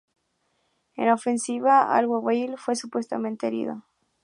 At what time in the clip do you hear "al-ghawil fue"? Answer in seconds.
1.95-2.75